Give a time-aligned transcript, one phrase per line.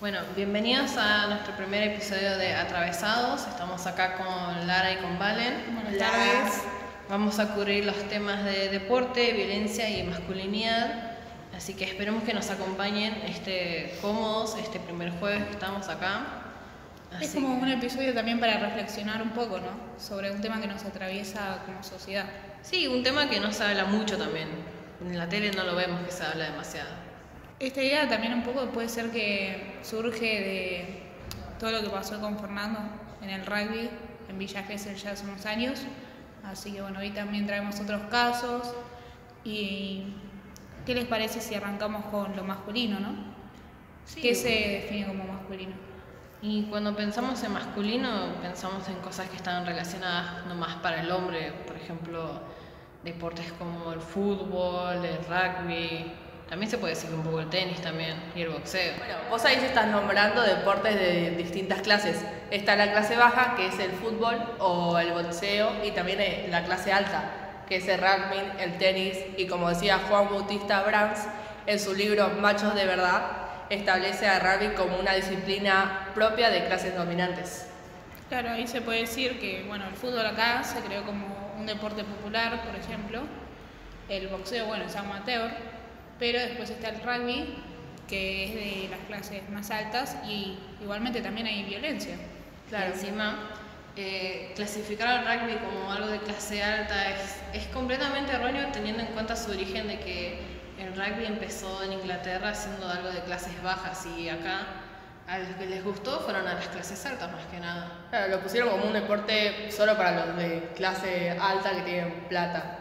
[0.00, 3.48] Bueno, bienvenidos a nuestro primer episodio de Atravesados.
[3.48, 5.74] Estamos acá con Lara y con Valen.
[5.74, 6.62] Buenas tardes.
[7.08, 11.16] Vamos a cubrir los temas de deporte, violencia y masculinidad.
[11.56, 16.44] Así que esperemos que nos acompañen este, cómodos este primer jueves que estamos acá.
[17.20, 20.00] Es como un episodio también para reflexionar un poco, ¿no?
[20.00, 22.26] Sobre un tema que nos atraviesa como sociedad.
[22.62, 24.46] Sí, un tema que no se habla mucho también.
[25.04, 27.07] En la tele no lo vemos que se habla demasiado.
[27.60, 31.02] Esta idea también un poco puede ser que surge de
[31.58, 32.78] todo lo que pasó con Fernando
[33.20, 33.90] en el rugby
[34.28, 35.80] en Villa Gesell ya hace unos años.
[36.44, 38.74] Así que bueno, hoy también traemos otros casos.
[39.44, 40.14] ¿Y
[40.86, 43.14] qué les parece si arrancamos con lo masculino, no?
[44.04, 44.20] Sí.
[44.20, 45.74] ¿Qué se define como masculino?
[46.40, 51.52] Y cuando pensamos en masculino, pensamos en cosas que están relacionadas nomás para el hombre,
[51.66, 52.40] por ejemplo,
[53.02, 56.12] deportes como el fútbol, el rugby,
[56.48, 58.94] también se puede decir un poco el tenis también y el boxeo.
[58.96, 62.24] Bueno, vos ahí estás nombrando deportes de distintas clases.
[62.50, 66.64] Está la clase baja, que es el fútbol o el boxeo, y también eh, la
[66.64, 71.20] clase alta, que es el rugby, el tenis, y como decía Juan Bautista Brands
[71.66, 73.22] en su libro Machos de Verdad,
[73.68, 77.66] establece al rugby como una disciplina propia de clases dominantes.
[78.30, 81.26] Claro, ahí se puede decir que bueno, el fútbol acá se creó como
[81.58, 83.20] un deporte popular, por ejemplo.
[84.08, 85.50] El boxeo, bueno, es amateur,
[86.18, 87.54] pero después está el rugby,
[88.08, 92.16] que es de las clases más altas, y igualmente también hay violencia.
[92.68, 92.92] Claro.
[92.92, 93.48] encima,
[93.96, 99.08] eh, clasificar al rugby como algo de clase alta es, es completamente erróneo teniendo en
[99.08, 100.38] cuenta su origen de que
[100.78, 104.66] el rugby empezó en Inglaterra siendo algo de clases bajas y acá
[105.26, 107.90] a los que les gustó fueron a las clases altas más que nada.
[108.10, 112.78] Claro, lo pusieron como un deporte solo para los de clase alta que tienen plata.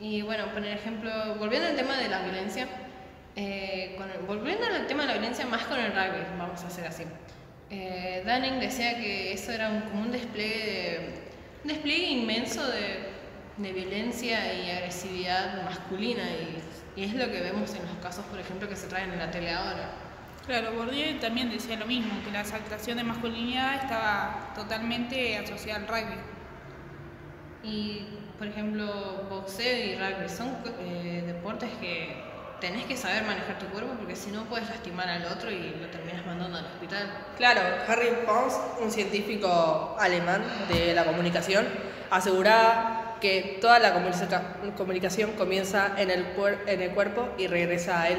[0.00, 2.66] Y bueno, por ejemplo, volviendo al tema de la violencia,
[3.36, 6.66] eh, con el- volviendo al tema de la violencia más con el rugby, vamos a
[6.68, 7.04] hacer así.
[7.70, 11.14] Eh, Dunning decía que eso era un, como un despliegue, de-
[11.64, 13.10] un despliegue inmenso de,
[13.58, 18.40] de violencia y agresividad masculina y, y es lo que vemos en los casos, por
[18.40, 19.90] ejemplo, que se traen en la tele ahora.
[20.46, 25.86] Claro, Bourdieu también decía lo mismo, que la exaltación de masculinidad estaba totalmente asociada al
[25.86, 26.18] rugby.
[27.62, 28.06] Y,
[28.40, 28.86] por ejemplo,
[29.28, 32.16] boxeo y rugby son eh, deportes que
[32.58, 35.86] tenés que saber manejar tu cuerpo porque si no puedes lastimar al otro y lo
[35.88, 37.02] terminas mandando al hospital.
[37.36, 41.66] Claro, Harry Pons, un científico alemán de la comunicación,
[42.10, 46.24] aseguraba que toda la comunica- comunicación comienza en el,
[46.66, 48.18] en el cuerpo y regresa a él.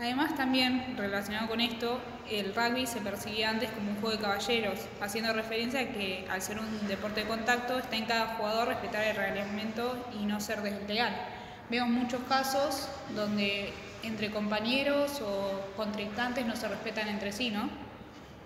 [0.00, 2.00] Además, también relacionado con esto,
[2.30, 6.40] el rugby se percibía antes como un juego de caballeros, haciendo referencia a que al
[6.40, 10.62] ser un deporte de contacto está en cada jugador respetar el reglamento y no ser
[10.62, 11.14] desleal.
[11.68, 17.68] Vemos muchos casos donde entre compañeros o contrincantes no se respetan entre sí, ¿no?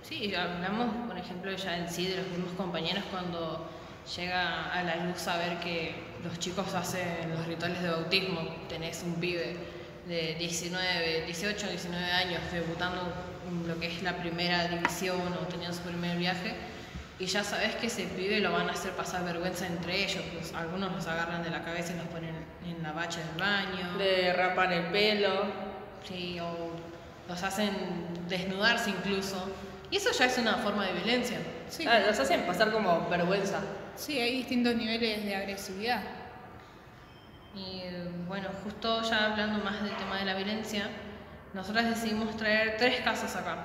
[0.03, 3.71] Sí, hablamos, por ejemplo, ya en sí de los mismos compañeros cuando
[4.17, 5.95] llega a la luz saber que
[6.25, 8.41] los chicos hacen los rituales de bautismo.
[8.69, 13.13] Tenés un pibe de 19, 18, 19 años debutando
[13.49, 16.55] en lo que es la primera división o teniendo su primer viaje
[17.19, 20.23] y ya sabes que ese pibe lo van a hacer pasar vergüenza entre ellos.
[20.33, 22.35] Pues algunos los agarran de la cabeza y los ponen
[22.67, 23.97] en la bacha del baño.
[23.97, 25.45] Le rapan el pelo.
[26.09, 26.71] Sí, o
[27.29, 27.71] los hacen
[28.29, 29.49] desnudarse incluso.
[29.93, 31.39] Y eso ya es una forma de violencia.
[31.71, 33.61] Sí, Ah, los hacen pasar como vergüenza.
[33.95, 36.03] sí, hay distintos niveles de agresividad.
[37.55, 37.83] Y
[38.34, 40.91] bueno, justo ya hablando más del tema de la violencia,
[41.53, 43.59] nosotras decidimos traer tres casos acá,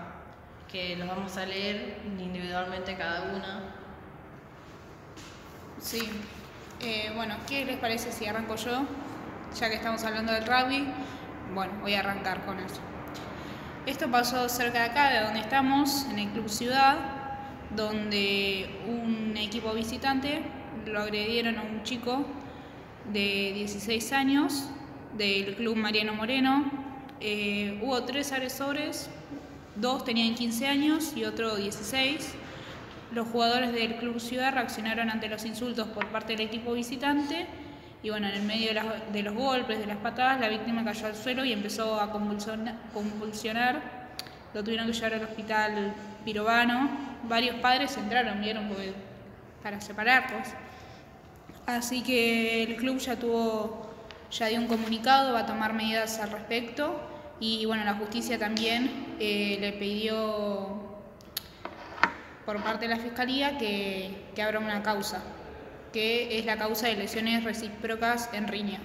[0.72, 3.62] que los vamos a leer individualmente cada una.
[5.80, 6.08] Sí.
[6.82, 8.84] Eh, bueno, ¿qué les parece si arranco yo?
[9.60, 10.88] Ya que estamos hablando del rugby,
[11.56, 12.80] bueno, voy a arrancar con eso.
[13.88, 16.96] Esto pasó cerca de acá, de donde estamos, en el Club Ciudad,
[17.76, 20.44] donde un equipo visitante
[20.86, 22.24] lo agredieron a un chico
[23.14, 24.70] de 16 años
[25.18, 26.72] del Club Mariano Moreno.
[27.20, 29.10] Eh, hubo tres agresores,
[29.76, 32.34] dos tenían 15 años y otro 16.
[33.12, 37.48] Los jugadores del Club Ciudad reaccionaron ante los insultos por parte del equipo visitante
[38.02, 38.70] y bueno, en el medio
[39.12, 42.78] de, los golpes, de las patadas, la víctima cayó al suelo y empezó a convulsiona-
[42.94, 43.82] convulsionar.
[44.54, 46.90] Lo tuvieron que llevar al hospital Pirovano.
[47.24, 48.70] Varios padres entraron, vieron,
[49.62, 50.48] para separarlos.
[51.66, 53.88] Así que el club ya tuvo,
[54.32, 57.00] ya dio un comunicado, va a tomar medidas al respecto
[57.40, 60.78] y bueno, la justicia también eh, le pidió
[62.46, 65.22] por parte de la Fiscalía que, que abra una causa,
[65.94, 68.80] que es la causa de lesiones recíprocas en riña.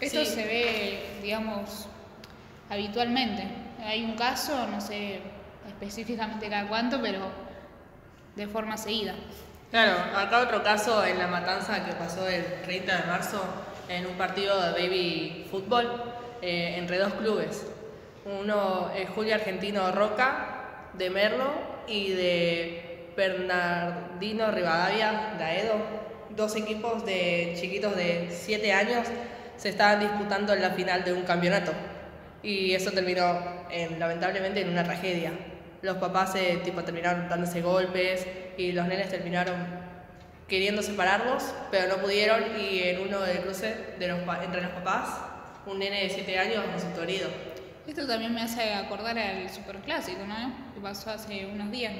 [0.00, 0.26] Esto Sí.
[0.26, 1.88] se ve, digamos,
[2.70, 3.48] habitualmente
[3.84, 5.20] hay un caso, no sé
[5.68, 7.30] específicamente cada cuánto, pero
[8.36, 9.14] de forma seguida.
[9.70, 13.40] Claro, acá otro caso en la matanza que pasó el 30 de marzo
[13.88, 15.86] en un partido de baby fútbol
[16.42, 17.66] eh, entre dos clubes.
[18.24, 21.52] Uno es Julio Argentino Roca de Merlo
[21.86, 25.74] y de Bernardino Rivadavia de Aedo.
[26.30, 29.06] Dos equipos de chiquitos de 7 años
[29.56, 31.70] se estaban disputando en la final de un campeonato.
[32.42, 33.38] Y eso terminó
[34.00, 35.30] lamentablemente en una tragedia.
[35.82, 39.56] Los papás eh, tipo, terminaron dándose golpes y los nenes terminaron
[40.46, 45.20] queriendo separarlos, pero no pudieron y en uno del cruce de los, entre los papás,
[45.64, 47.28] un nene de 7 años resultó herido.
[47.86, 50.52] Esto también me hace acordar al superclásico, ¿no?
[50.74, 51.92] Que pasó hace unos días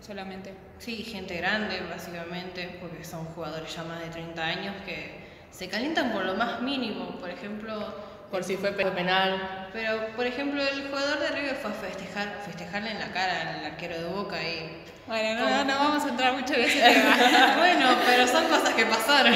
[0.00, 0.54] solamente.
[0.78, 6.12] Sí, gente grande básicamente, porque son jugadores ya más de 30 años que se calientan
[6.12, 7.18] por lo más mínimo.
[7.20, 7.94] Por ejemplo,
[8.30, 9.68] por si fue penal.
[9.72, 13.64] Pero, por ejemplo, el jugador de River fue a festejar, festejarle en la cara al
[13.64, 14.84] arquero de Boca y...
[15.06, 17.56] Bueno, no, no, vamos a entrar mucho en ese tema.
[17.56, 19.34] bueno, pero son cosas que pasaron.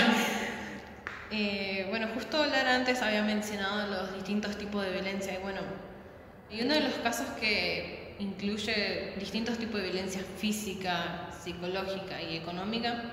[1.30, 5.60] Eh, bueno, justo Lara antes había mencionado los distintos tipos de violencia y bueno,
[6.50, 13.04] y uno de los casos que incluye distintos tipos de violencia física, psicológica y económica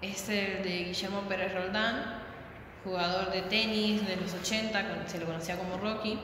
[0.00, 2.21] es el de Guillermo Pérez Roldán,
[2.84, 6.18] jugador de tenis de los 80, se lo conocía como Rocky,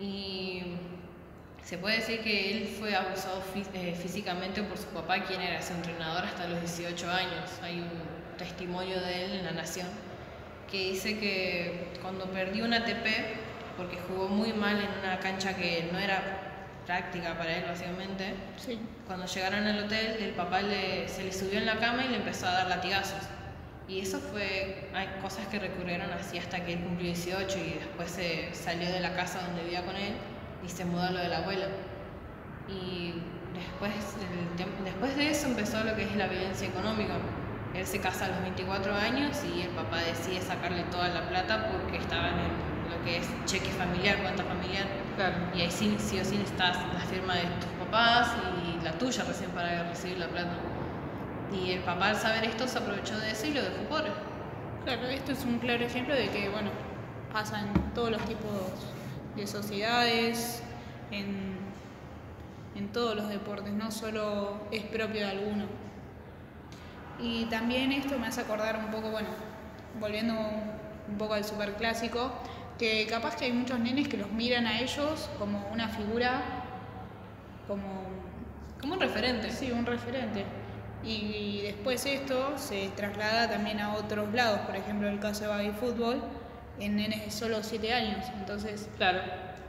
[0.00, 0.62] y
[1.62, 3.42] se puede decir que él fue abusado
[3.72, 7.50] eh, físicamente por su papá, quien era su entrenador hasta los 18 años.
[7.62, 9.86] Hay un testimonio de él en La Nación
[10.70, 13.06] que dice que cuando perdió un ATP,
[13.76, 16.44] porque jugó muy mal en una cancha que no era
[16.86, 18.34] práctica para él básicamente,
[19.06, 22.46] cuando llegaron al hotel el papá se le subió en la cama y le empezó
[22.46, 23.22] a dar latigazos.
[23.86, 28.10] Y eso fue, hay cosas que recurrieron así hasta que él cumplió 18 y después
[28.10, 30.14] se salió de la casa donde vivía con él
[30.64, 31.66] y se mudó a lo del abuelo.
[32.66, 33.14] Y
[33.52, 33.92] después,
[34.84, 37.14] después de eso empezó lo que es la violencia económica.
[37.74, 41.70] Él se casa a los 24 años y el papá decide sacarle toda la plata
[41.70, 42.36] porque estaba en
[42.90, 44.86] lo que es cheque familiar, cuenta familiar.
[45.54, 48.32] Y ahí sí, sí o sí necesitas la firma de tus papás
[48.64, 50.56] y la tuya recién para recibir la plata.
[51.54, 54.10] Y el papá al saber esto se aprovechó de eso y lo dejó pobre.
[54.84, 56.70] Claro, esto es un claro ejemplo de que, bueno,
[57.32, 58.50] pasa en todos los tipos
[59.36, 60.62] de sociedades,
[61.10, 61.56] en,
[62.74, 65.64] en todos los deportes, no solo es propio de alguno.
[67.20, 69.28] Y también esto me hace acordar un poco, bueno,
[70.00, 72.32] volviendo un poco al superclásico,
[72.78, 76.42] que capaz que hay muchos nenes que los miran a ellos como una figura,
[77.68, 78.02] como...
[78.80, 79.50] Como un referente.
[79.50, 80.44] Sí, un referente.
[81.04, 85.72] Y después esto se traslada también a otros lados, por ejemplo el caso de baby
[85.72, 86.22] fútbol,
[86.80, 88.26] en nenes de solo 7 años.
[88.38, 89.20] Entonces, claro.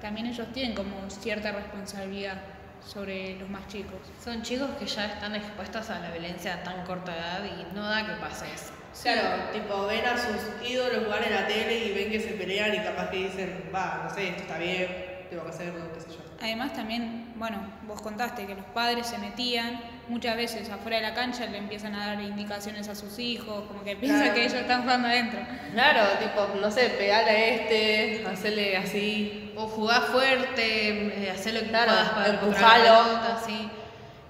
[0.02, 2.42] también ellos tienen como cierta responsabilidad
[2.86, 4.00] sobre los más chicos.
[4.24, 7.84] Son chicos que ya están expuestos a la violencia a tan corta edad y no
[7.84, 8.72] da que pase eso.
[9.02, 12.74] Claro, tipo ven a sus ídolos jugar en la tele y ven que se pelean
[12.74, 16.10] y capaz que dicen, va, no sé, esto está bien, tengo que hacerlo, qué sé
[16.12, 16.18] yo.
[16.42, 21.13] Además también, bueno, vos contaste que los padres se metían muchas veces afuera de la
[21.13, 24.84] cancha le empiezan a dar indicaciones a sus hijos, como que piensan que ellos están
[24.84, 25.40] jugando adentro.
[25.74, 29.54] Claro, tipo, no sé, pegarle a este, hacerle así.
[29.56, 33.22] O jugar fuerte, eh, hacer lo que claro, puedas para empujarlo.
[33.36, 33.70] así.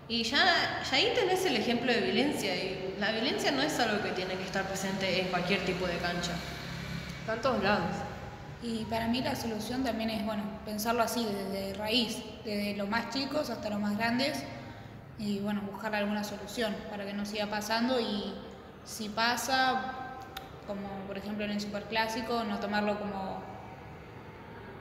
[0.07, 2.55] Y ya, ya ahí tenés el ejemplo de violencia.
[2.55, 5.97] Y la violencia no es algo que tiene que estar presente en cualquier tipo de
[5.97, 6.31] cancha.
[7.21, 7.95] Está en todos lados.
[8.61, 13.09] Y para mí la solución también es, bueno, pensarlo así, desde raíz, desde los más
[13.09, 14.43] chicos hasta los más grandes,
[15.17, 18.33] y bueno, buscar alguna solución para que no siga pasando y
[18.83, 20.17] si pasa,
[20.67, 23.41] como por ejemplo en el superclásico, no tomarlo como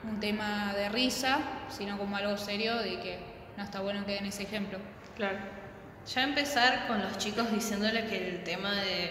[0.05, 1.39] un tema de risa,
[1.69, 3.19] sino como algo serio de que
[3.57, 4.79] no está bueno que den ese ejemplo.
[5.17, 5.39] Claro.
[6.13, 9.11] Ya empezar con los chicos diciéndole que el tema de,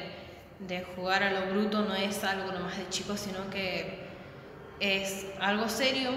[0.60, 4.04] de jugar a lo bruto no es algo nomás de chicos, sino que
[4.80, 6.12] es algo serio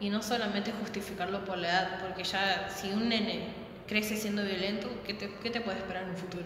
[0.00, 4.88] y no solamente justificarlo por la edad, porque ya si un nene crece siendo violento,
[5.04, 6.44] ¿qué te, qué te puede esperar en un futuro?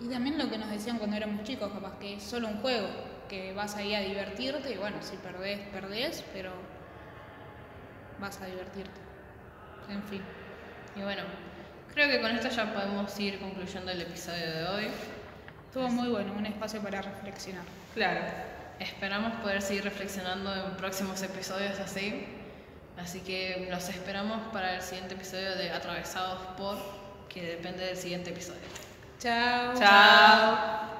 [0.00, 2.88] Y también lo que nos decían cuando éramos chicos, capaz que es solo un juego,
[3.28, 6.52] que vas ahí a divertirte y bueno, si perdés, perdés, pero
[8.18, 9.00] vas a divertirte.
[9.88, 10.22] En fin.
[10.96, 11.22] Y bueno,
[11.92, 14.86] creo que con esto ya podemos ir concluyendo el episodio de hoy.
[15.66, 17.64] Estuvo muy bueno, un espacio para reflexionar.
[17.94, 18.20] Claro.
[18.78, 22.26] Esperamos poder seguir reflexionando en próximos episodios así.
[23.00, 26.76] Así que los esperamos para el siguiente episodio de Atravesados por,
[27.28, 28.60] que depende del siguiente episodio.
[29.18, 29.74] Chao.
[29.78, 30.99] Chao.